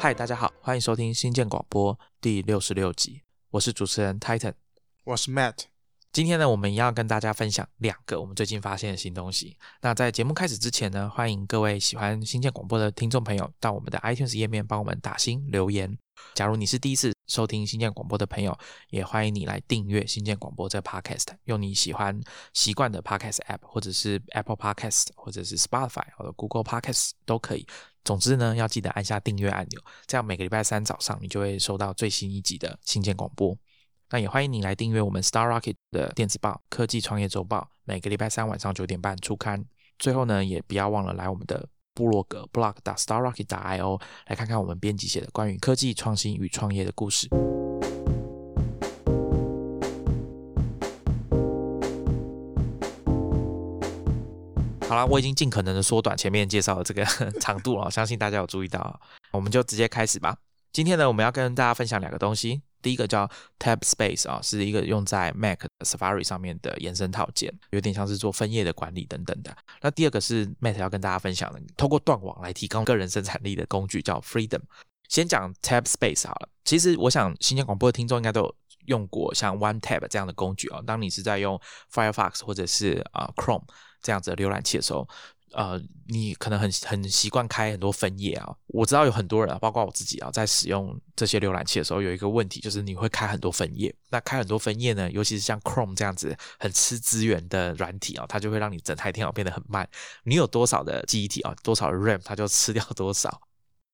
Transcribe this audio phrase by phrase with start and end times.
[0.00, 4.54] 嗨，大家好，欢迎收听新建广播第六十六集，我是主持人 Titan。
[5.02, 5.64] 我是 Matt。
[6.12, 9.56] 今天呢，我们要跟大家分享两个我们最近发现的新东西。
[9.80, 15.98] 那在节目开始之前呢，欢迎各位喜欢新建广播的听众朋友到我们的 iTunes 页面帮我们打星留言。
[16.32, 18.56] 假如你是第一次收听新建广播的朋友，
[18.90, 22.18] 也欢迎你来订阅新建广播这个 Podcast，用你喜欢
[22.54, 27.66] 习惯的 Podcast App，或者是 Apple Podcast，或者是 Spotify 或者 Google Podcast 都可以。
[28.08, 33.54] 总之呢，要记得按下订阅按钮，这样每个礼拜三早上你就会收到最新一集的新建广播。
[34.08, 39.62] 那也欢迎你来订阅我们 Star Rocket 的电子报《科技创业周报》，每个礼拜三晚上九点半出刊。
[39.98, 47.28] 最后呢，也不要忘了来我们的部落格 blog 打 Star Rocket 打 I O 来看看我们编辑写的关于科技创新与创业的故事。
[54.88, 57.04] 好啦，我已经尽可能的缩短前面介绍的这个
[57.38, 58.98] 长度了，相信大家有注意到。
[59.32, 60.34] 我们就直接开始吧。
[60.72, 62.62] 今天呢，我们要跟大家分享两个东西。
[62.80, 63.28] 第一个叫
[63.58, 69.54] Tab Space 啊，是一个用在 Mac Safari 上面的延伸套件，有点像是做分页的管理等等的。
[69.82, 74.62] 那第二个是 Matt 要跟大家分享的，通过断网来提高个人生产力的工具，叫 Freedom。
[75.10, 76.48] 先讲 Tab Space 好了。
[76.64, 78.54] 其实我想新疆广播的听众应该都有
[78.86, 80.80] 用过像 One Tab 这样的工具啊。
[80.86, 81.60] 当你是在用
[81.92, 83.64] Firefox 或者是啊 Chrome
[84.02, 85.08] 这样子的浏览器的时候。
[85.54, 88.54] 呃，你可能很很习惯开很多分页啊。
[88.66, 93.92] 我知道有很多人啊，包括我自己啊，在使用这些浏览器的时候，有一个问题就是你会开很多分页。
[94.10, 99.88] 那开很多分页呢，尤其是像 Chrome 这样子很吃资源的软体啊，它就会让你整台电脑变得很慢。
[100.24, 103.40] 你有多少的记忆体啊，多少的 RAM，它就吃掉多少。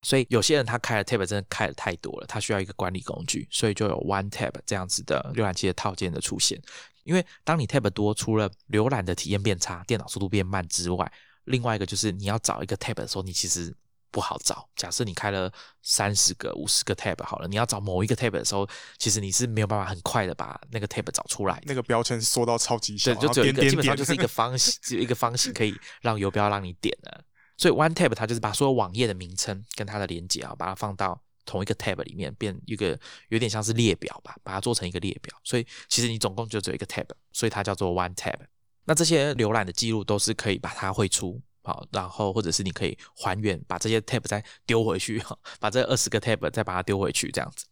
[0.01, 6.61] 所以有些人他开的 Tab 真的开的太多了，他需要一个管理工具，所以就有 One Tab 这样子的浏览器的套件的出现。
[7.05, 11.09] 因为当你 Tab 多，除了浏览的体验变差，电脑速度变慢之外，
[11.45, 13.71] 另外一个就是你要找一个 tab 的时候，你其实
[14.09, 14.67] 不好找。
[14.75, 15.51] 假设你开了
[15.83, 21.61] 三十个、五十个 tab 好了，你要找某一个 tab 的时候，其实你是没有办法很快的把那个 tab 找出来。
[21.65, 27.23] 那个标签缩到超级小，对，就只有一个，基本上就是一个方形，只有一个方形可以让游标让你点的。
[27.57, 35.33] 所以 One Tab 它就是把所有网页的名称跟它的连接啊，把它放到同一个 tab 里面，变一个有点像是列表吧，把它做成一个列表。
[35.43, 38.39] 所以其实你总共就只有一个 tab，所以它叫做 One Tab。
[38.85, 45.23] 那这些浏览的记录都是可以把它汇出，好，然后或者是你可以还原，把这些 tab 再丢回去，
[45.59, 47.65] 把这二十个 tab 再把它丢回去，这样子。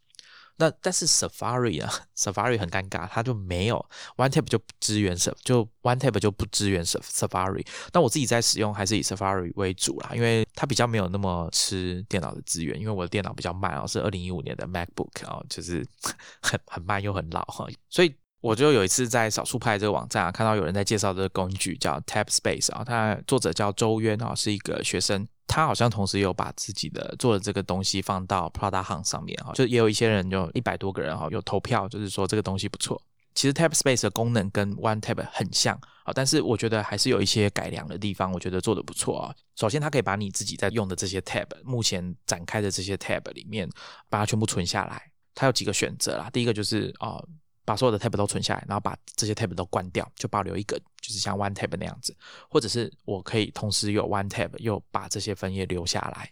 [0.57, 3.85] 那但是 Safari 啊， Safari 很尴尬，它就没有
[4.17, 7.65] One Tab 就支援 Saf，就 One Tab 就不支援 Safari。
[7.91, 15.85] 那我自己在使用还是以 Safari 为主啦，因为它比较没有那么吃电脑的资源，因为我的电脑比较慢啊，是二零一五年的 MacBook 啊，就是
[16.41, 18.15] 很很慢又很老哈，所以。
[18.43, 33.01] 我就有一次在少数派这个网站啊，看到有人在介绍这个工具叫 Tab Space 啊，它作者叫周渊啊，是一个学生，他好像同时有把自己的做的这个东西放到 Prada Hunt 上面哈，就也有一些人有一百多个人哈，有投票，就是说这个东西不错。
[33.33, 39.33] 其实 Tab Space 的功能跟 One Tab 很像啊，但是我觉得还是有一些改良的地方，我觉得做的不错啊。
[39.55, 43.69] 首先，它可以把你自己在用的这些 Tab，目前展开的这些 Tab 里面，
[44.09, 45.01] 把它全部存下来。
[45.33, 47.23] 它有几个选择啦，第一个就是啊。
[47.65, 52.15] 把所有的 tab 都存下来，然后把这些 tab 都关掉，就保留一个，就是像 one tab 那样子，
[52.49, 56.29] 或者是我可以同时有 one tab 又把这些分页留下来。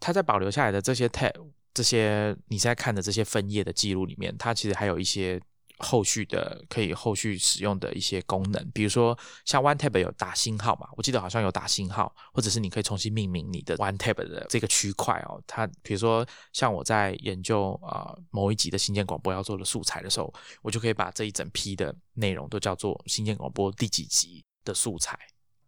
[0.00, 1.32] 它在保留下来的这些 tab，
[1.72, 5.40] 这些你在看的这些分页的记录里面，它其实还有一些。
[5.78, 15.42] 后续的可以后续使用的一些功能，比如说像 One Tab 有打星号嘛，我记得好像有打星号，或者是你可以重新命名你的 One Tab 的这个区块哦。
[15.46, 20.32] 它比如说像我在研究啊某一集的新建广播要做的素材的时候，
[20.62, 25.18] 我就可以把这一整批的内容都叫做新建广播第几集的素材。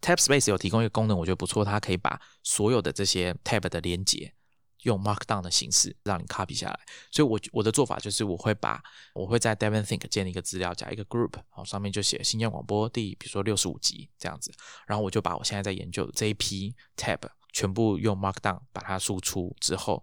[0.01, 4.33] Tab Space 有提供一个功能，我觉得不错，它可以把所有的这些 Tab 的连接。
[4.87, 6.81] 用 Markdown 的形式让你 copy 下来，
[7.11, 8.81] 所以我我的做法就是我会把
[9.15, 14.55] 我会在 Devon Think 建立一个资料夹，一个 group，然后上面就写新疆广播第比如说六十五集这样子，
[14.87, 17.19] 然后我就把我现在在研究的这一批 tab
[17.53, 20.01] 全部用 Markdown 把它输出之后，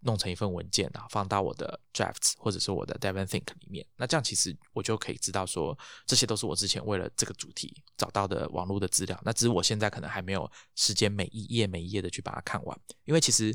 [0.00, 3.86] 弄成一份文件，然后放到我的 drafts 或者是我的 Devon Think 里面。
[3.96, 9.18] 那这样其实我就可以知道说，这些都是我之前为了这个主题找到的网络的资料。
[9.24, 13.54] 那只是我现在可能还没有时间每一页每一页的去把它看完，因为其实。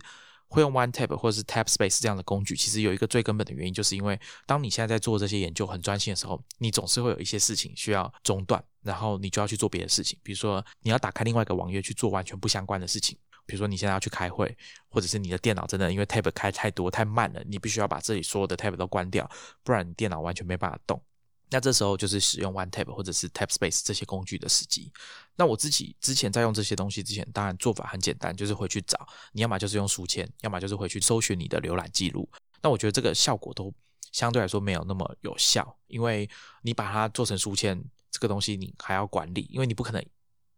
[0.53, 10.19] 会用 One Tab 或者是 Tab Space 这样的工具，其实有一个最根本的原因，就是因为当你现在在做这些研究很专心的时候，你总是会有一些事情需要中断，然后你就要去做别的事情。
[10.21, 13.17] 比如说，你要打开另外一个网页去做完全不相关的事情。
[13.47, 14.55] 比如说，你现在要去开会，
[14.89, 19.27] 或者是你的电脑真的因为 Tab 开太多太慢了，你必须要把这里所有的 Tab 都关掉，
[19.63, 21.01] 不然你电脑完全没办法动。
[21.53, 24.91] 那这时候就是使用 OneTab 或者是 TabSpace 这些工具的时机。
[25.35, 32.27] 那我自己之前在用这些东西之前，当然做法很简单，就是回去找，你要么就是用书签，要么就是回去搜寻你的浏览记录。
[32.63, 33.71] 那我觉得这个效果都
[34.11, 36.27] 相对来说没有那么有效，因为
[36.63, 37.79] 你把它做成书签，
[38.09, 40.03] 这个东西你还要管理，因为你不可能。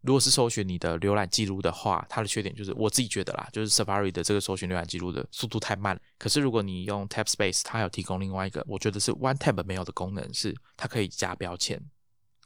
[0.05, 5.99] 如果是搜寻你的浏览记录的话，它的缺点就是我自己觉得啦，就是 Safari 的这个搜寻浏览记录的速度太慢。
[6.19, 11.81] 可是如果你用 TabSpace，它有提供另外一个，我觉得是 OneTab 没有的功能，是它可以加标签。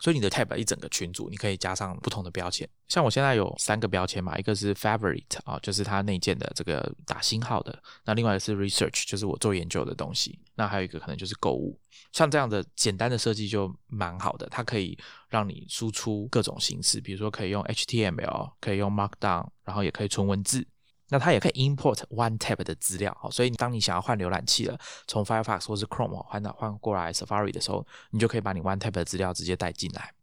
[0.01, 2.67] 所以你的 tab 一整个群组，你可以加上不同的标签。
[2.87, 7.77] 像我现在有三个标签嘛，一个是 favorite 啊，就是它内建的这个打星号的。
[8.05, 10.39] 那另外一个是 research，就是我做研究的东西。
[10.55, 11.79] 那还有一个可能就是购物。
[12.11, 14.97] 像这样的简单的设计就蛮好的，它可以
[15.27, 20.65] 让你输出各种形式，比如说可以用 HTML，可以用 Markdown，然后也可以纯文字。
[21.09, 24.77] 那它也可以 import OneTab 的资料，好，所以当你想要换浏览器了，
[25.07, 30.13] 从 Firefox 或是 Chrome 换到换过来 Safari 的时候，你就可以把你 OneTab 的资料直接带进来。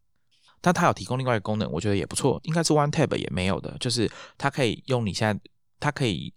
[0.59, 5.39] 但它有提供另外一个功能，我觉得也不错，应该是 OneTab 也没有的，就是它可以用你现在，
[5.79, 6.33] 它可以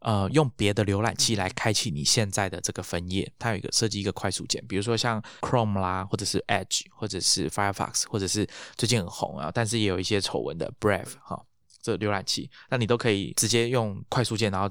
[0.00, 3.32] 呃用别的浏览器来开启你现在的这个分页。
[3.38, 8.46] 它有一个设计一个快速键，比如说像 Chrome 啦，或者是 Edge，或者是 Firefox，或者是
[8.76, 11.42] 最近很红啊，但是也有一些丑闻的 Brave 哈。
[11.82, 14.68] 这浏览器，那你都可以直接用快速键，然后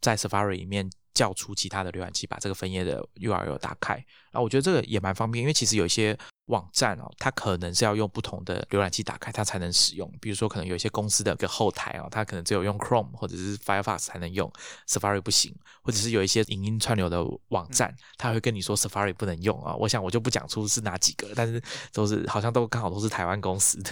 [0.00, 3.94] 在 Safari 里面叫出其他的浏览器，把这个分页的 URL 打开。
[3.94, 6.16] 然后我觉得这个也蛮方便，因为其实有一些
[6.46, 10.12] 网站哦，它可能是要用不同的浏览器打开，它才能使用。
[10.20, 14.52] 比如说，可能有一些公司的一个后台哦，它可能只有用 Chrome 或者是 Firefox 才能用
[14.86, 15.54] ，Safari 不行。
[15.82, 19.74] 或者是有一些影音串流的网站，它会跟你说 Safari 不能用啊。
[19.74, 21.60] 我想我就不讲出是哪几个，但是
[21.92, 23.90] 都是好像都刚好都是台湾公司的。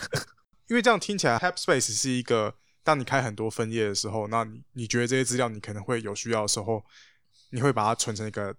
[0.68, 6.84] 因为这样听起来，TabSpace 是一个，当你开很多分页的时候，那你你觉得这些资料你可能会有需要的时候，
[7.50, 8.54] 你会把它存成一个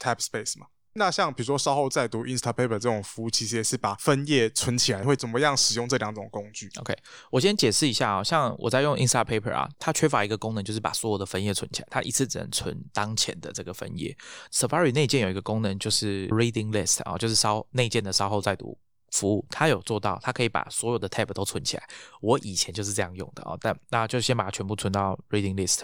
[0.00, 0.66] TabSpace 嘛？
[0.94, 6.94] 那像比如说稍后再读 Instapaper 这种服务，其实也是把分页存起来，会怎么样使用这两种工具？OK，
[7.30, 14.14] 我先解释一下啊，像我在用 Instapaper 啊，它缺乏一个功能，就是把所有的分页存起来，它一次只能存当前的这个分页。
[14.52, 18.76] Safari 内建有一个功能，就是 Reading List 啊，就是稍内建的稍后再读。
[19.12, 21.88] 服务它有做到，它可以把所有的 tab 都存起来。
[22.20, 25.82] 我以前就是这样用的啊，但那就先把它全部存到 reading list。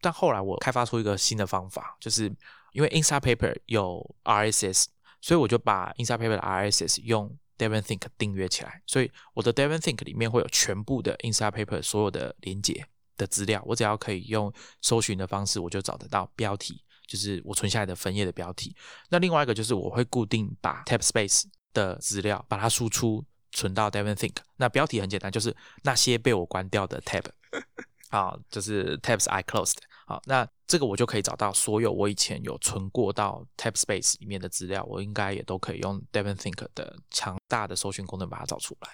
[0.00, 2.32] 但后来我开发出一个新的方法，就是
[2.72, 4.84] 因为 Instapaper 有 RSS，
[5.22, 8.82] 所以我就把 Instapaper 的 RSS 用 Devonthink 订阅起来。
[8.86, 12.86] 所以我的 Devonthink 里面会有全部的 Instapaper 所有的连接
[13.16, 13.62] 的资料。
[13.64, 14.52] 我只要可以用
[14.82, 18.76] 搜寻的方式，我就找得到标题，就是我存下来的分页的标题。
[19.08, 21.44] 那另外一个就是我会固定把 tab space。
[21.76, 24.36] 的资料，把它输出存到 Devonthink。
[24.56, 27.24] 那标题很简单，就是那些被我关掉的 tab，
[28.10, 29.76] 好，就是 tabs I closed。
[30.06, 38.88] 好，那这个我就可以找到所有我以前有存过到 tab space 里面的资料，我应该也都可以用 Devonthink 的强大的搜寻功能把它找出来。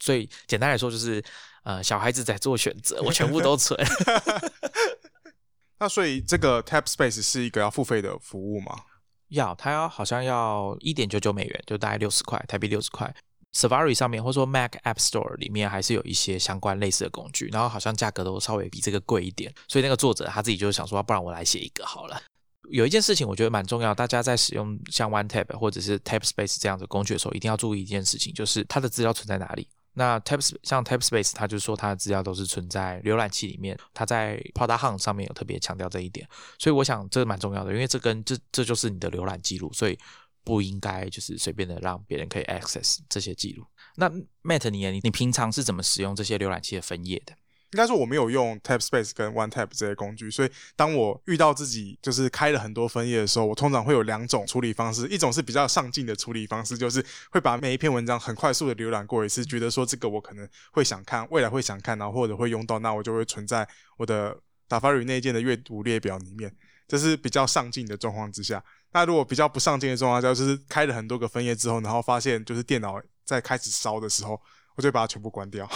[0.00, 1.22] 所以简单来说，就是
[1.62, 3.78] 呃，小孩子在做选择， 我全部都存。
[5.78, 8.84] 那所以这个 tab space 是一个要付费的服务吗？
[9.30, 13.12] 要，它要好像要一点九九美元，就大概六十块台币，六十块。
[13.52, 19.52] Safari 上面或者说 Mac App Store 里面还是有一些相关类似的工具，然后好像价格都稍微比这个贵一点。
[19.66, 22.22] 所以那个作者他自己就想说，不然我来写一个好了。
[22.70, 29.66] 有一件事情我觉得蛮重要，大家在使用像 OneTab 或者是 TabSpace 这样的工具的时候，一定要注意一件事情，就是它的资料存在哪里。
[29.92, 33.78] 那 Tab 像 TabSpace，它就说它的资料都是存在浏览器里面。
[33.92, 36.28] 它在 Product Hunt 上面有特别强调这一点，
[36.58, 39.98] 所以我想这蛮重要的，因为这跟这这就是你的浏览记录，所以
[40.44, 43.64] 不应该就是随便的让别人可以 access 这些记录。
[43.96, 44.08] 那
[44.42, 47.34] Matt，你你平常是怎么使用这些浏览器的分页的？
[47.72, 64.36] 应该说我没有用 TabSpace 跟 OneTab 这些工具，所以当我遇到自己就是开了很多分页的时候，我通常会有两种处理方式，一种是比较上进的处理方式，就是会把每一篇文章很快速的浏览过一次，觉得说这个我可能会想看，未来会想看，然后或者会用到，那我就会存在我的
[64.68, 66.52] Safari 内建的阅读列表里面，
[66.88, 68.62] 这是比较上进的状况之下。
[68.92, 74.40] 那如果比较不上进的状况下，就是开了很多个分页之后，然后发现就是电脑在开始烧的时候，
[74.74, 75.70] 我就把它全部关掉。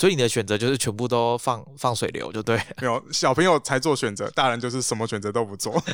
[0.00, 5.74] 所以你的选择就是全部都放放水流就对，没有小朋友才做选择，大人就是什么选择都不做。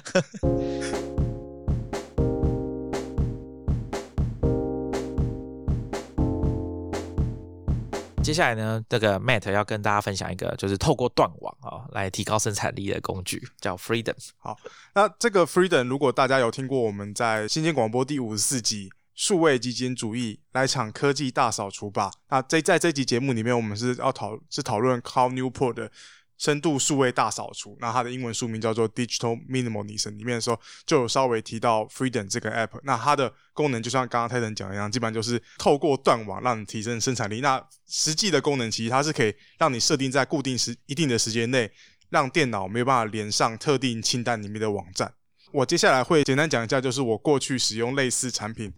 [8.23, 14.15] 接下来呢，这个 Matt 要跟大家分享一个，就是透过断网啊来提高生产力的工具，叫 Freedom。
[14.39, 14.57] 好，
[14.95, 18.89] 那这个 Freedom 如果大家有听过我们在新鲜广播第五十四集。
[19.17, 22.13] 数位基金主义来场科技大扫除吧！
[22.29, 25.91] 那这在这集节目里面，我们是要讨是讨论 Carl Newport 的
[26.37, 32.79] 深度数位大扫除，那它的英文书名叫做 Digital Minimalism，里面的时候就有稍微提到 Freedom 这个 app。
[32.85, 37.41] 那它的功能就像刚刚泰森讲一样，基本上就是透过断网让你提升生产力。
[37.41, 41.73] 那实际的功能其实它是可以让你设定在固定时一定的时间内，
[42.11, 45.11] 让电脑没有办法连上特定清单里面的网站。
[45.53, 48.71] 我接下来会简单讲一下，就是我过去使用类似产品。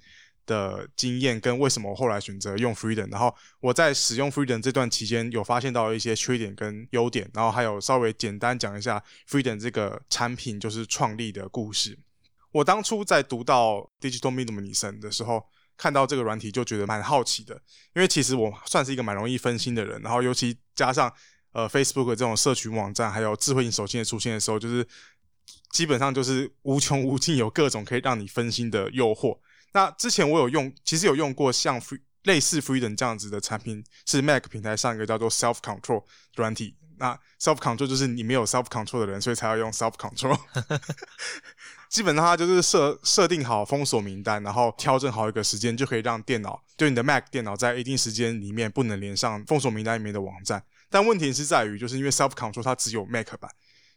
[0.49, 11.99] 的经验跟为什么我后来选择用 Freedom，然后我在使用 Freedom 这段期间有发现到一些缺点跟优点，然后还有稍微简单讲一下 Freedom 这个产品就是创立的故事。
[12.51, 17.55] 我当初在读到 Digital Minimalism 的时候，看到这个软体就觉得蛮好奇的，
[17.95, 21.13] 因为其实我算是一个蛮容易分心的人，然后尤其加上
[21.53, 24.85] 呃 Facebook 这种社群网站，还有智慧型手机的出现的时候，就是
[25.71, 29.39] 基本上就是无穷无尽有各种可以让你分心的诱惑。
[29.73, 36.03] 那之前我有用，其实有用过像 Free 类似 Freedom 这样子的产品，是 Mac 平台上一个叫做 Self Control
[36.37, 36.77] 软体。
[36.99, 40.39] 那 Self Control 就是你没有 Self Control 的人，所以才要用 Self Control。
[41.89, 50.63] 基本上它就是设设定好封锁名单，然后调整好一个时间，就可以让电脑，就你的 Mac 电脑在一定时间里面不能连上封锁名单里面的网站。
[50.91, 53.51] 但问题是在于，就是因为 Self Control 它只有 Mac 版，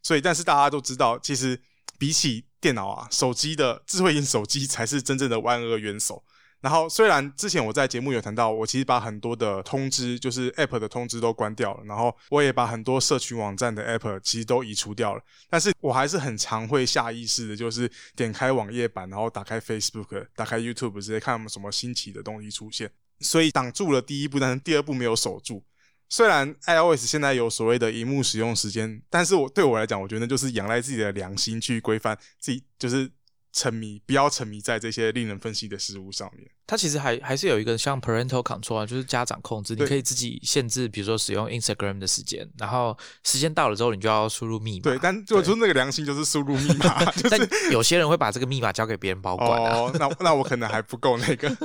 [0.04, 1.60] 所以但是大家都知道，其实。
[2.02, 6.24] 比起电脑啊，手机的智慧型手机才是真正的万恶元首。
[6.60, 22.90] 然后，虽然之前我在节目有谈到，我其实把很多的通知，就是 App 的通知都关掉了，然后我也把很多社群网站的 App 其实都移除掉了，但是我还是很常会下意识的，就是点开网页版，然后打开 Facebook，打开 YouTube，直接看有什么新奇的东西出现。
[23.20, 25.64] 所以挡住了第一步，但是第二步没有守住。
[26.12, 33.10] 虽然 iOS 现在有所谓的荧幕使用时间，但是我对我来讲，我觉得就是仰赖自己的良心去规范自己，就是
[33.54, 36.52] 沉迷，不要沉迷在这些令人分析的事物上面。
[36.68, 44.84] 它其实还还是有一个像 parental control 啊，就是家长控制，你可以自己限制，比如说使用 Instagram 的时间，然后时间到了之后，你就要输入密码。
[44.84, 47.40] 对，但就说那个良心就是输入密码， 但
[47.72, 49.50] 有些人会把这个密码交给别人保管。
[49.50, 51.56] 哦，那那我可能还不够那个。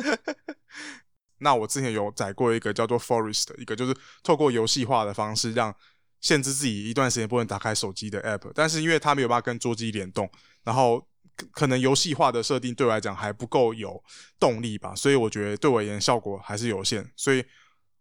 [1.39, 5.75] 那我之前有载过一个叫做 Forest 的一个，就是透过游戏化的方式，让
[6.21, 8.51] 限制自己一段时间不能打开手机的 App。
[8.55, 10.31] 但是因为它没有办法跟桌机联动，
[10.65, 11.07] 然后
[11.53, 14.03] 可能游戏化的设定对我来讲还不够有
[14.41, 17.07] 动力吧，所以我觉得对我而言效果还是有限。
[17.17, 17.45] 所以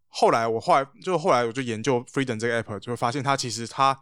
[0.08, 4.00] 后来我后来就后来我就研究 Freedom 这个 App，就会发现它其实它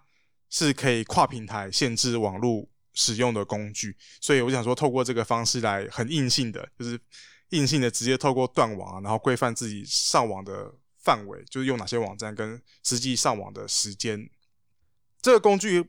[0.49, 3.97] 是可以跨平台限制网络使用的工具。
[4.21, 6.99] 所以我想说，透过这个方式来很硬性的，就是。
[7.53, 14.29] 硬性的直接透过断网啊，然后规范自己上网的范围，就是用哪些网站跟实际上网的时间。
[15.21, 15.87] 这个工具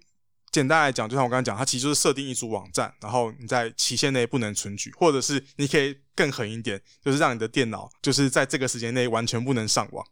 [0.52, 10.06] 简单来讲，就像我刚刚讲，它其实就是设定一组网站，然后你在期限内不能存取，或者是你可以更狠一点，就是让你的电脑就是在这个时间内完全不能上网。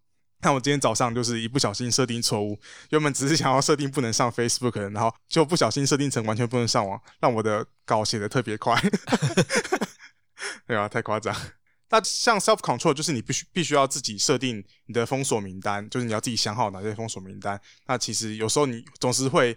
[0.44, 2.58] 那我今天早上就是一不小心设定错误，
[2.90, 8.74] 原本只是想要设定不能上 Facebook，然后就不小心设定成完全不能上网，让我的稿写的特别快。
[10.66, 11.34] 对啊，太夸张。
[11.90, 17.60] 那像 self control 就是你必须必须要自己设定你的封锁名单，就是你要自己想好哪些封锁名单。
[17.86, 19.54] 那其实有时候你总是会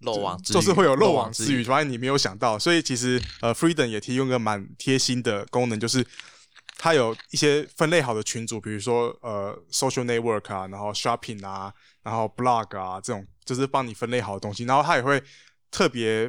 [0.00, 2.58] 漏网，就是会有漏网之鱼，发现你没有想到。
[2.58, 6.04] 所以其实呃，Freedom 也提供一个蛮贴心的功能，就是
[6.76, 14.64] 它有一些分类好的群组，比如说呃 social network 啊，然后 shopping 啊，然后 blog 啊这种，就是帮你分类好的东西。
[14.64, 15.22] 然后它也会
[15.70, 16.28] 特别，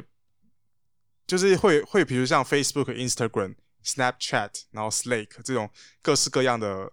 [1.26, 3.56] 就是会会比如像 Facebook、Instagram。
[3.84, 5.68] Snapchat，然后 Slack 这种
[6.02, 6.90] 各式各样的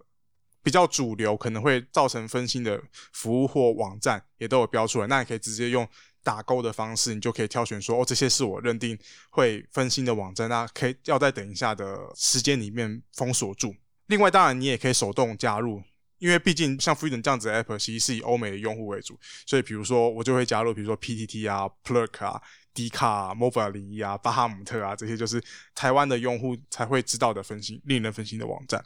[0.62, 2.82] 比较主流，可能会造成分心的
[3.14, 5.08] 服务或网站，也都有标出来。
[5.08, 5.88] 那你可以直接用
[6.24, 8.98] 打勾的方式，你就可以挑选说，哦，这些是我认定
[9.30, 13.74] 会分心的网站，那可以要在等一下的时间里面封锁住。
[14.08, 15.82] 另外，当然你也可以手动加入，
[16.20, 22.42] 因为毕竟像 Freedom 这样子的 App，其实是以欧美的用户为主，所以比如说我就会加入，比如说 PTT 啊、Plurk 啊。
[22.78, 25.44] 迪卡、Mobile 零一啊、巴哈姆特啊，这些就是
[25.74, 28.86] 台湾的用户才会知道的分析、令人分析的网站。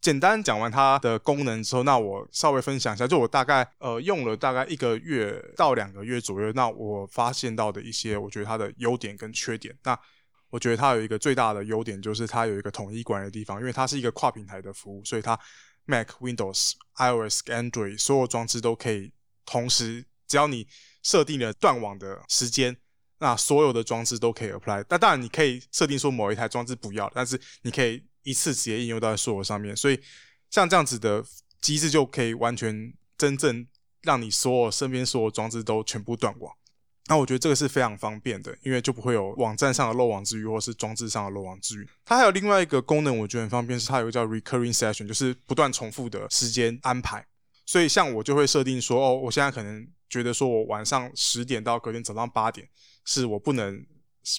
[0.00, 9.76] 简单讲完它的功能之后，那我稍微分享一下，就我大概呃用了大概一个月到两个月左右，那我发现到的一些，我觉得它的优点跟缺点。
[9.84, 9.94] 那
[10.48, 15.38] 我觉得它有一个最大的优点，就是它有一个统一管理的地方，因为它是一个跨平台的服务，所以它
[15.88, 19.10] Mac、Windows、iOS、Android 所有装置都可以
[19.44, 20.68] 同时，只要你
[21.02, 22.76] 设定了断网的时间。
[23.20, 29.76] 那所有的装置都可以 apply，那当然你可以设定说某一台装置不要，但是你可以一次直接应用到所有上面。
[29.76, 30.00] 所以
[30.50, 31.24] 像这样子的
[31.60, 33.66] 机制就可以完全真正
[34.02, 36.54] 让你所有身边所有装置都全部断网。
[37.08, 41.88] 那我觉得这个是非常方便的，因为就不会有网站上的漏网之鱼，或是装置上的漏网之鱼。
[42.04, 47.26] 它还有另外一个功能，我觉得很方便，是它有个叫 recurring session，就是不断重复的时间安排。
[47.64, 52.68] 所以像我就会设定说，哦，我现在可能觉得说我晚上十点到隔天早上八点
[53.04, 53.76] 是我不能，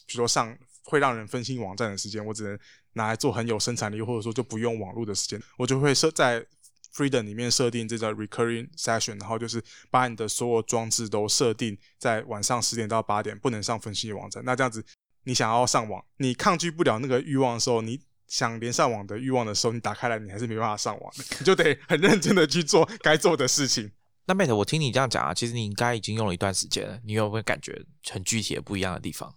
[0.05, 2.57] 比如说上会让人分心网站的时间，我只能
[2.93, 6.45] 拿来做很有生产力或者说就不用网络的时间，我就会设在
[6.93, 14.43] Freedom 里面设定这个 Recurring Session，然后就是把你的所有装置都设定在晚上十点到八点不能上分析网站。
[14.45, 14.83] 那这样子，
[15.23, 23.91] 你想要上网，你抗拒不了那个欲望的时候，你想连上网的欲望的时候，你打开来你还是没办法上网的，你就得很认真的去做该做的事情。
[24.25, 29.33] 那 Mate，我听你这样讲啊，其实你应该已经用了一段时间了，你有没有感觉很具体的不一样的地方？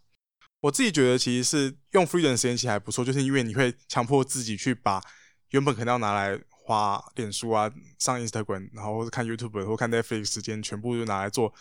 [0.60, 5.02] 我自己觉得其实是用 Freedom 时间其实还不错，就是因为你会强迫自己去把
[5.50, 11.52] 原本可能要拿来花脸书啊、上 Instagram，然后或者看 YouTube 或看 Netflix 时间，全部就拿来做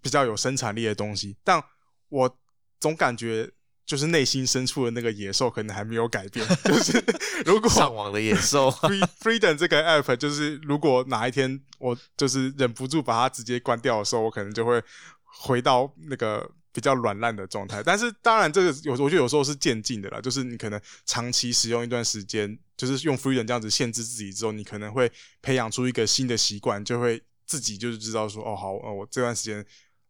[0.00, 1.36] 比较有生产力的东西。
[1.44, 1.62] 但
[2.08, 2.38] 我
[2.80, 3.50] 总感觉
[3.84, 7.04] 就是内心深处的那个野兽可能还没有改变， 就是
[7.44, 14.82] 如果上网的野兽 Free Freedom 这个 app，就是如果哪一天我就是忍不住把它直接关掉的时候，我可能就会
[15.24, 16.50] 回到那个。
[16.72, 25.10] 比较软烂的状态，但是当然这个有，我觉得有时候是渐进的啦，就是你可能长期使用一段时间，就是用 Freedom 这样子限制自己之后，你可能会
[25.42, 29.66] 培养出一个新的习惯，就会自己就是知道说，哦好，呃我这段时间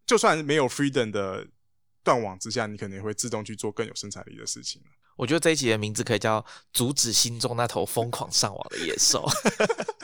[0.06, 1.46] 就算没有 Freedom 的
[2.02, 4.82] 断网之下，你可能会自动去做更有生产力的事情。
[5.16, 9.26] 我觉得这一集的名字可以叫“阻止心中那头疯狂上网的野兽”。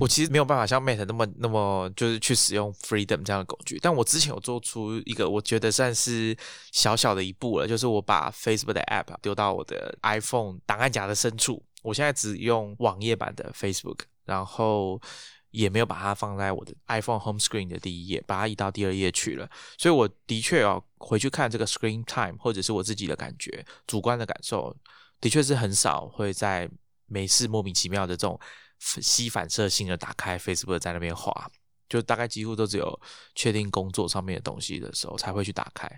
[0.00, 6.36] 我其实没有办法像 Mate 那么那么就是去使用 Freedom 这样的工具，但我之前有做出一个我觉得算是
[6.70, 11.60] 小小的一步了，就是我把 Facebook 的 App 丢到我的 iPhone 档案夹的深处。
[11.82, 15.00] 我现在只用网页版的 Facebook，然后
[15.50, 19.50] 也没有把它放在我的 iPhone Home Screen 的第一页，把它移到第二页去了。
[19.76, 24.76] 所以我的确要回去看这个 Screen Time，或者是我自己的感觉、主观的感受，
[25.20, 26.70] 的确是很少会在
[27.06, 28.38] 没事莫名其妙的这种。
[28.78, 31.50] 吸反射性的打开 Facebook 在那边滑，
[31.88, 33.00] 就大概几乎都只有
[33.34, 35.88] 确定工作上面的东西的时候才会去打开。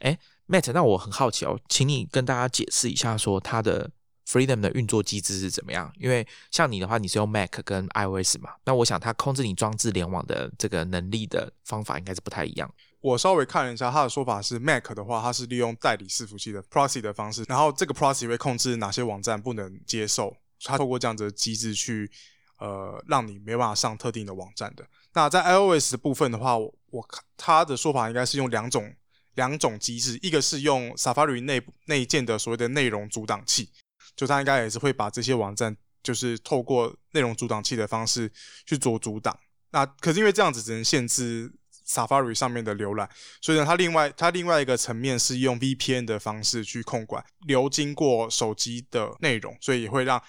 [0.00, 3.90] 哎，Matt，那我很好奇哦，请你跟大家解释一下，说它的
[4.26, 5.92] Freedom 的运作机制是怎么样？
[5.98, 12.72] 因为像你的话，你是用 Mac 跟 iOS 嘛，那我想它控制你装置联网的这个能力的方法应该是不太一样。
[13.00, 20.36] 我稍微看了一下，他的说法是 Mac 的话，它是利用代理伺服器的 Proxy 的方式，然后这个 Proxy 会控制哪些网站不能接受。
[20.64, 22.10] 它透过这样子的机制去，
[22.58, 24.86] 呃，让你没办法上特定的网站的。
[25.14, 28.94] 那在 iOS 部分的话，我看他的说法应该是用两种
[29.34, 33.70] 两种机制，一个是用 Safari 内内建的所谓的内容阻挡器，
[34.16, 38.30] 就它应该也是会把这些网站就是透过内容阻挡器的方式
[38.66, 39.38] 去做阻挡。
[39.70, 41.52] 那可是因为这样子只能限制
[41.86, 43.08] Safari 上面的浏览，
[43.40, 50.22] 所以呢，它另外它另外一个层面是用 VPN 的方式去控管流经过手机的内容，所以也会让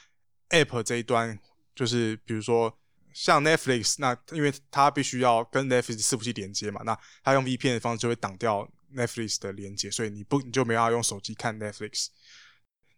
[0.49, 1.37] App 这一端
[1.75, 2.77] 就是，比如说
[3.13, 12.07] 像 Netflix，那因为它必须要跟 Netflix 伺服器连接嘛，那它用 VPN 的方式就会挡掉 Netflix 的连接，所以你不你就没办法用手机看 Netflix。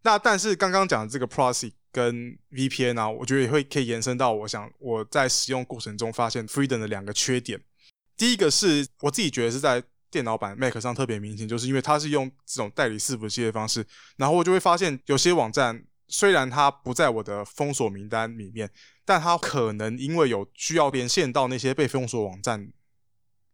[0.04, 7.62] 那但是刚刚讲的这个 Proxy 跟 VPN 啊，我觉得也会可以延伸到，我想我在使用过程中发现 Freedom 的两个缺点。
[8.18, 13.86] 第一个是我自己觉得是在电脑版 Mac 上特别明显，就是因为它是用这种代理伺服器的方式，
[14.18, 15.86] 然后我就会发现有些网站。
[16.12, 18.70] 虽然它不在我的封锁名单里面，
[19.06, 22.72] 但它可能因为有需要连线到那些被封锁网站，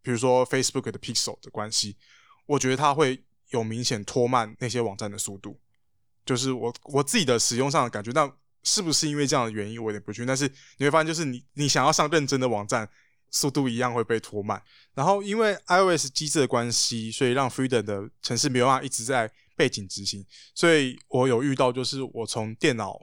[0.02, 1.96] 比如说 Facebook 的 Pixel 的关系，
[2.46, 5.60] 我觉得它会有明显拖慢那些网站的速度。
[6.26, 8.28] 就是我我自己的使用上的感觉，那
[8.64, 10.26] 是不是因为这样的原因，我有点不确定。
[10.26, 12.90] 但是你会发现，就是你你想要上认真的网站，
[13.30, 14.60] 速度一样会被拖慢。
[14.94, 19.30] 然后因为 iOS 机制的关系，所以让 Freedom 的城市没有办法一直在。
[19.58, 22.96] 背景执行，所以我有遇到，就是我从电脑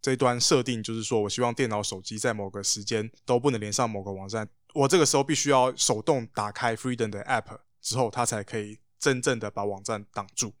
[0.00, 10.54] 这端设定，就是说我希望电脑、手机在某个时间都不能连上某个网站，我这个时候必须要手动打开 Freedom 的 App 之后，它才可以真正的把网站挡住。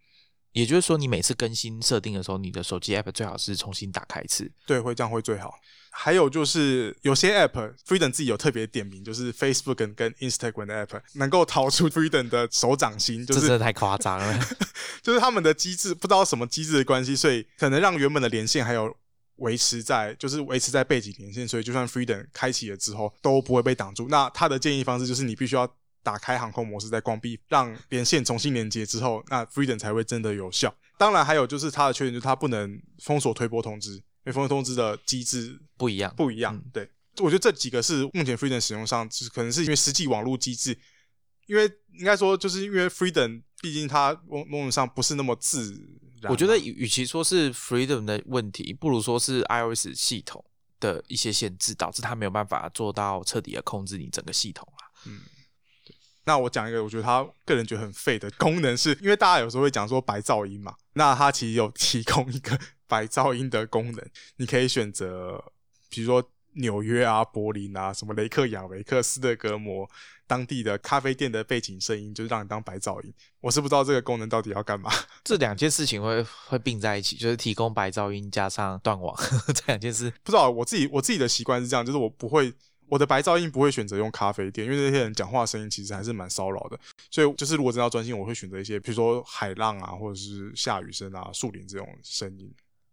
[0.58, 4.50] 也就是说，你每次更新设定的时候，你的手机 App 最好是重新打开一次。
[4.66, 5.54] 对，会这样会最好。
[5.92, 14.46] 还有就是有些 App，Freedom 自己有特别点名，就是 Facebook 跟 Instagram 的 App 能够逃出 Freedom 的手掌心，就是真的太夸张了。
[15.00, 18.92] 就是他们的机制不知道什么机制的关系，所以可能让原本的连线还有
[19.36, 24.08] 维持在，就是维持在背景连线，所以就算 Freedom 开启了之后都不会被挡住。
[24.08, 25.72] 那他的建议方式就是你必须要。
[26.08, 30.74] 打开航空模式再关闭，让连线重新连接之后，那 Freedom 才会真的有效。
[30.96, 36.58] 当然，还有就是它的缺点，就是它不能封锁推波通知，因为封锁通知的机制不一样，不一样。
[36.72, 40.74] 对，我觉得这几个是目前 Freedom 使用上，就是可能是因为实际网络机制，
[41.46, 45.78] 因为应该说就是因为 Freedom 毕竟它某某种上不是那么自
[46.22, 50.42] 然我觉得与与其说是 Freedom 的问题，不如说是 iOS 系统
[50.80, 55.12] 的一些限制，导致它没有办法做到彻底的控制你整个系统啦。
[56.28, 65.42] 那我讲一个，我觉得他个人觉得很废的功能是，因为大家有时候会讲说白噪音嘛，那它其实有提供一个白噪音的功能，你可以选择，
[65.88, 66.22] 比如说
[66.56, 69.88] 纽约啊、柏林啊、什么雷克雅维克、斯德哥尔摩
[70.26, 73.14] 当地的咖啡店的背景声音，就是让你当白噪音。
[73.40, 74.90] 我是不知道这个功能到底要干嘛。
[75.24, 79.16] 这两件事情会会并在一起，就是提供白噪音加上断网
[79.54, 80.12] 这两件事。
[80.22, 82.52] 不知道我自己我自己的习惯是这样，就是我不会
[82.88, 86.78] 我的白噪音不会选择用咖啡店，因为那些人讲话声音其实还是蛮骚扰的，
[87.10, 92.52] 所以就是如果真的要专心，我会选择一些比如说海浪啊，或者是下雨声啊、树林这种声音。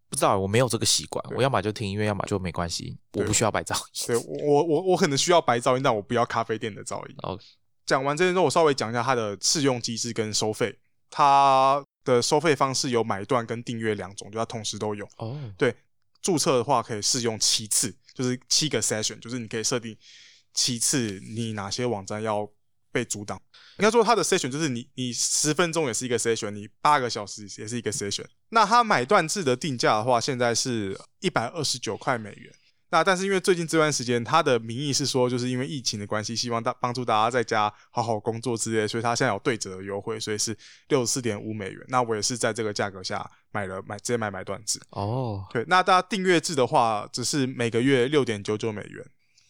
[0.10, 4.08] 不知道我没有这个习惯，我要么就听音乐，要么就没关系，我不需要白噪音。
[4.08, 7.16] 对我我我我可能需要白噪音，但我不要咖啡店的噪音。
[7.24, 7.44] OK
[7.86, 10.78] 讲完这些之后，我稍微讲一下它的试用机制跟收费。
[11.12, 15.08] 它的收费方式有买断跟订阅两种，就它同时都有。
[15.18, 15.40] 哦，
[16.26, 19.96] 注册的话可以试用七次，就是七个 session，就是你可以设定
[20.56, 22.50] 七次你哪些网站要
[22.92, 23.40] 被阻挡。
[23.78, 28.26] 应该说它的 session 就是你你十分钟也是一个 session，你八个小时也是一个 session。
[28.50, 32.52] 那它买断制的定价的话，现在是一百二十九块美元。
[32.92, 40.56] 那但是因为最近这段时间，他的名义是说，就是因为疫情的关系，希望大帮助大家在家好好工作之类的，所以他现在有对折的优惠，所以是
[40.88, 41.84] 六十四点五美元。
[41.88, 44.80] 那我也是在这个价格下买了买直接买买断制。
[44.92, 49.06] 哦，对，那大家订阅制的话，只是每个月六点九九美元，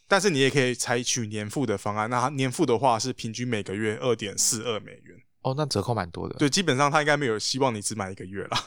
[0.07, 2.09] 但是你也可以采取年付的方案。
[2.09, 5.17] 那它年付的话是平均每个月二点四二美元。
[5.41, 6.35] 哦，那折扣蛮多的。
[6.39, 8.57] 对，基本上他应该没有希望你只买一个月啦。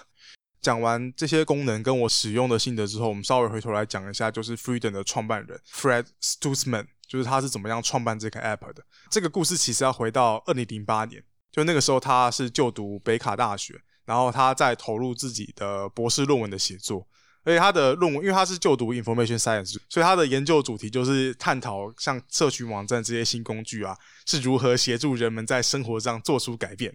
[0.69, 8.85] 讲完这些功能跟我使用的心得之后，我们稍微回头来讲一下，就是 Freedom 的创办人 Fred Stutzman，就是他是怎么样创办这个 App 的。
[9.11, 17.09] 这个故事其实要回到二零零八年，就那个时候他是就读北卡大学，然后他在投入自己的博士论文的写作。
[17.45, 26.95] 而且他的论文，因为他是就读 information science，所以他的研究主题就是探讨像社群网站这些新工具啊，是如何协助人们在生活上做出改变。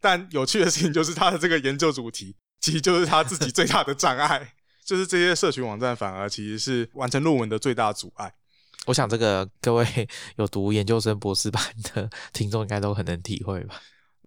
[0.00, 8.32] 但有趣的事情就是，他的这个研究主题其实就是他自己最大的障碍， 就是这些社群网站反而其实是完成论文的最大阻碍。
[8.86, 11.62] 我想这个各位有读研究生、博士班
[11.94, 13.80] 的听众应该都很能体会吧。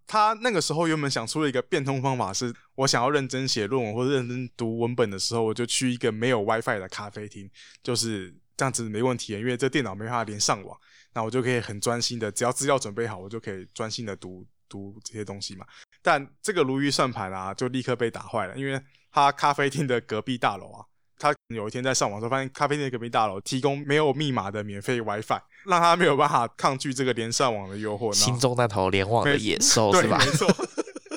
[0.07, 7.49] 他那个时候原本想出了一个变通方法，是我想要认真写论文或者认真读文本的时候，我就去一个没有 WiFi 的咖啡厅，
[7.81, 10.77] 就是这样子没问题，因为这电脑没办法连上网，
[11.13, 15.65] 那我就可以很专心的，只要资料准备好，我就可以专心的读读这些东西嘛。
[16.05, 18.79] 但这个如意算盘啊，就立刻被打坏了，因为
[19.11, 20.85] 他咖啡厅的隔壁大楼啊，
[21.17, 28.13] 他有一天在上网的时候，发现咖啡店的隔壁大楼提供没有密码的免费 WiFi，让他没有办法抗拒这个连上网的诱惑。
[28.13, 30.19] 心中那头联网的野兽，是吧？
[30.19, 30.47] 没错。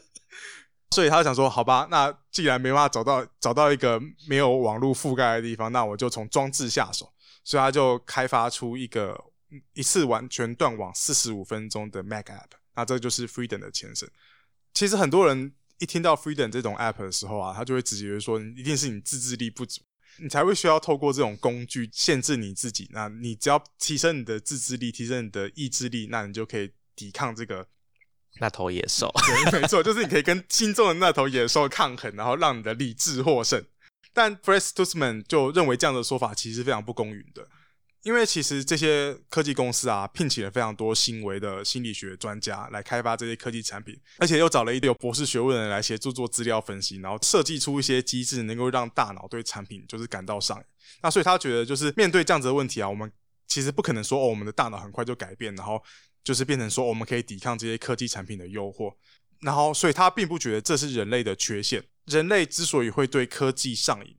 [0.97, 7.13] 所以他想说，好吧，那既然没办法找到找到一个没有网络覆盖的地方，那我就从装置下手。
[7.45, 9.19] 所以他就开发出一个
[9.51, 14.11] 嗯一次完全断网四十五分钟的 Mac App，那这就是 Freedom 的前身。
[14.73, 19.81] 其实很多人一听到 Freedom 这种 App 的时候啊，他就会直觉说，一定是你自制力不足，
[20.19, 22.89] 你才会需要透过这种工具限制你自己。
[22.93, 27.67] 那你只要提升你的自制力，提升你的意志力，那你就可以抵抗这个
[28.41, 29.13] 那头野兽，
[29.51, 33.65] 对，没错，就是你可以跟心中的那头野兽抗衡，然后让你的理智获胜。
[34.13, 37.49] 但 Fred Stutzman 就认为这样的说法其实非常不公允的，
[38.03, 50.65] 因为其实这些科技公司啊，聘请了非常多行为的心理学专家来开发这些科技产品，而且又找了一堆有博士学位的人来协助做资料分析，然后设计出一些机制，能够让大脑对产品就是感到上瘾。
[51.03, 53.11] 那所以他觉得，就是面对这样子的问题啊，我们
[53.47, 55.83] 其实不可能说哦，我们的大脑很快就改变，然后
[56.23, 58.95] 就是变成说我们可以抵抗这些科技产品的诱惑。
[59.41, 61.85] 然后，所以他并不觉得这是人类的缺陷。
[62.07, 64.17] 人类之所以会对科技上瘾，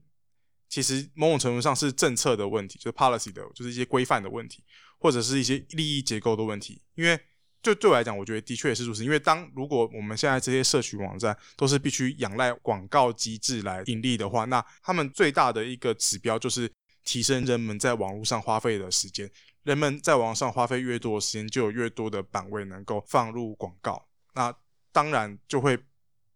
[0.70, 4.62] 其实某种程度上是政策的问题，就是 policy 的，就是一些规范的问题，
[4.98, 6.80] 或者是一些利益结构的问题。
[6.94, 7.18] 因为
[7.60, 9.04] 就对我来讲，我觉得的确也是如此。
[9.04, 16.70] 因为当如果我们现在这些社群网站都是必须仰赖广告机制来盈利的话，那他们最大的一个指标就是
[17.04, 19.28] 提升人们在网络上花费的时间。
[19.64, 24.06] 人们在网上花费越多的时间，就有越多的版位能够放入广告。
[24.34, 24.54] 那
[24.92, 25.78] 当然就会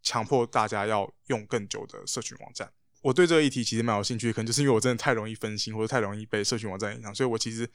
[0.02, 2.70] 强迫大家要用更久的社群网站。
[3.04, 7.68] 我对这个议题其实蛮有兴趣，可能就是因为我真的太容易分心，或者太容易被社群网站影响，所以我其实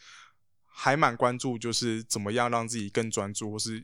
[0.66, 3.84] 还蛮关注，就是怎么样让自己更专注，或是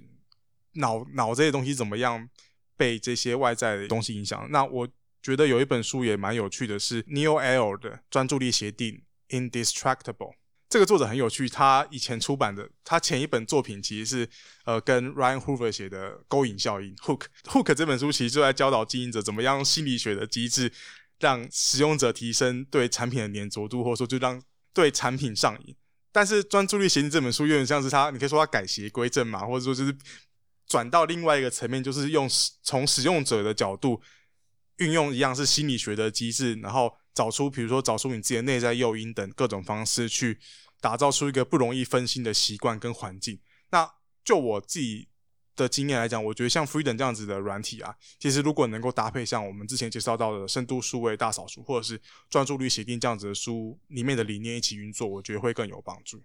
[0.73, 2.27] 脑脑这些东西怎么样
[2.75, 4.47] 被这些外在的东西影响。
[4.49, 4.89] 那我
[5.21, 10.33] 觉得有一本书也蛮有趣的是 Neil L 的专注力协定 Indistractable。
[10.67, 14.29] 这个作者很有趣，他以前出版的，他前一本作品其实是
[14.65, 17.27] 呃跟 Ryan Hoover 写的《勾引效应》（Hook）。
[17.43, 20.71] Hook 这本书其实就在教导经营者怎么样心理学的机制，
[21.19, 24.41] 让使用者提升对产品的粘着度，或者说就让
[24.73, 25.75] 对产品上瘾。
[26.11, 29.97] 但是专注力协定这本书有点像是他，你可以说他改邪归正嘛，或者说就是
[30.67, 32.29] 转到另外一个层面，就是用
[32.63, 34.01] 从使用者的角度
[34.77, 36.95] 运用一样是心理学的机制，然后。
[37.15, 40.37] 找出，比如说找出你自己的内在诱因等各种方式，去
[40.81, 43.39] 打造出一个不容易分心的习惯跟环境。
[43.71, 43.89] 那
[44.25, 45.07] 就我自己
[45.55, 56.21] 的经验来讲，我觉得像 Freedom 这样子的软体啊，其实如果能够搭配像我们之前介绍到的深度数位大扫除，或者是专注力协定这样子的书里面的理念一起运作，我觉得会更有帮助。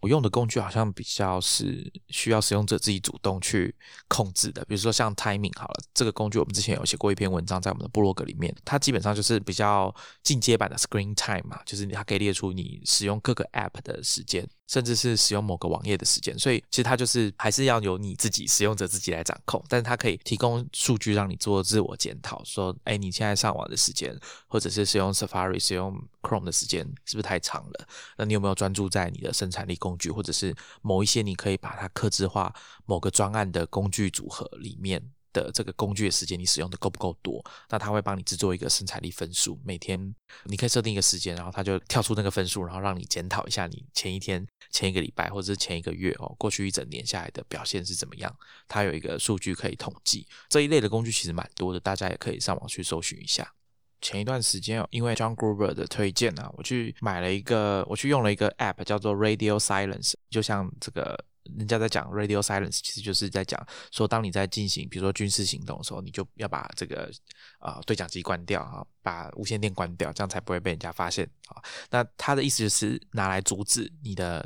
[0.00, 3.74] 我用的工具好像比较是需要使用者自己主动去
[4.08, 14.48] 控制的，比如说像 Timing 好了，这个工具我们之前有写过一篇文章在我们的部落格里面，它基本上就是比较进阶版的 Screen Time 嘛，就是它可以列出你使用各个 App 的时间。
[14.66, 27.86] 甚至是使用某个网页的时间，所以其实它就是还是要由你自己使用者自己来掌控，但是它可以提供数据让你做自我检讨，说，哎，你现在上网的时间，或者是使用 Safari、使用 Chrome 的时间是不是太长了？
[28.16, 32.52] 那你有没有专注在你的生产力工具，或者是某一些你可以把它克制化
[32.86, 35.00] 某个专案的工具组合里面？
[35.36, 37.44] 的这个工具的时间，你使用的够不够多？
[37.68, 48.34] 那它会帮你制作一个生产力分数，每天你可以设定一个时间，然后它就跳出那个分数，然后让你检讨一下你前一天、前一个礼拜或者是前一个月哦，过去一整年下来的表现是怎么样？
[48.66, 50.26] 它有一个数据可以统计。
[50.48, 53.55] 这一类的工具其实蛮多的，大家也可以上网去搜寻一下。
[54.00, 61.24] 前一段时间哦，因为 John Gruber 的推荐啊，我去买了一个，我去用了一个 App 叫做 Radio Silence，就像这个。
[61.56, 67.08] 人家在讲 radio silence，其实就是在讲说，当你在进行比如说军事行动的时候，你就要把这个
[67.60, 71.62] 啊对讲机关掉啊，把无线电关掉，这样才不会被人家发现啊。
[71.88, 74.44] 那他的意思就是拿来阻止你的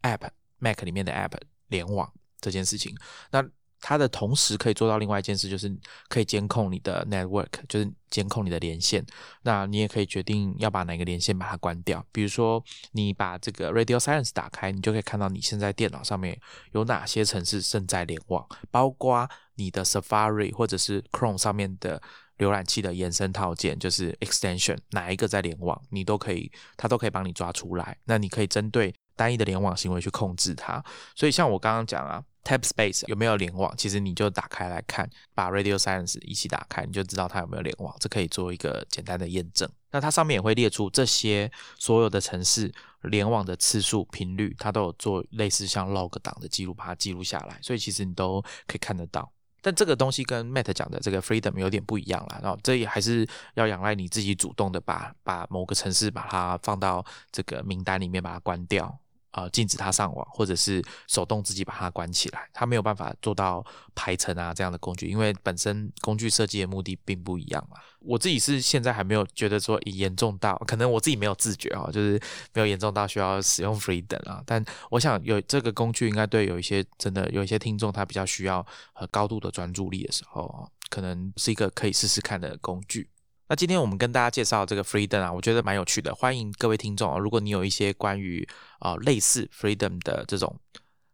[0.00, 2.96] app Mac 里面的 app 联网这件事情。
[3.30, 3.46] 那
[3.80, 5.74] 它的同时可以做到另外一件事，就是
[6.08, 9.04] 可以监控你的 network，就是监控你的连线。
[9.42, 12.04] 那你也可以决定要把哪个连线把它关掉。
[12.12, 12.62] 比如说，
[12.92, 16.38] 你把这个 Radio Silence 打开，你就可以看到你现在电脑上面
[16.72, 22.02] 有哪些城市正在联网，包括你的 Safari 或者是 Chrome 上面的
[22.36, 27.96] 浏览器的延伸套件，就是 extension 哪一个在联网，你都可以，它都可以帮你抓出来。
[28.04, 30.84] 那你可以针对单一的联网行为去控制它。
[31.14, 32.22] 所以像我刚刚讲啊。
[32.42, 33.74] Tab Space 有没有联网？
[33.76, 37.94] 其实你就打开来看，把 Radio Silence 一起打开，你就知道它有没有联网。
[38.00, 39.68] 这可以做一个简单的验证。
[39.90, 42.72] 那它上面也会列出这些所有的城市
[43.02, 47.58] 联网的次数、频率，它都有做类似像 log 档的记录，把它记录下来。
[47.60, 49.30] 所以其实你都可以看得到。
[49.62, 52.40] 但这个东西跟 Matt 讲的这个 Freedom 有点不一样了。
[52.42, 58.98] 然后这也还是要仰赖你自己主动的把把某个城市把它放到这个名单里面，把它关掉。
[59.32, 63.64] 呃，禁止它上网，或者是手动自己把它关起来，它没有办法做到
[63.94, 67.76] 排程啊这样的工具，因为本身工具设计的目的并不一样嘛。
[68.00, 72.20] 我自己是现在还没有觉得说严重到，可能我自己没有自觉啊，就是
[72.52, 74.42] 没有严重到需要使用 Freedom 啊。
[74.46, 83.08] 但我想有这个工具，应该对有一些真的有一些听众，他比较需要和高度的专注力的时候，可能是一个可以试试看的工具。
[83.50, 86.14] 那今天我们跟大家介绍这个 Freedom 啊，我觉得蛮有趣的。
[86.14, 90.56] 欢迎各位听众啊，如果你有一些关于啊类似 Freedom 的这种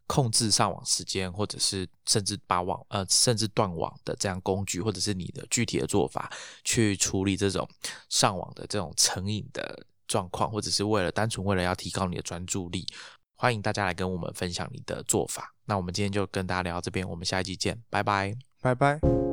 [0.06, 6.30] 控制上网时间，或者是甚至把网呃甚至断网的这样工具，或者是你的具体的做法
[6.62, 7.66] 去处理这种
[8.10, 12.86] 上网的这种成瘾的状况，或者是为了单纯为了要提高你的专注力，
[13.36, 15.54] 欢迎大家来跟我们分享你的做法。
[15.64, 19.25] 那我们今天就跟大家聊到这边，我们下一集见，拜拜，拜拜。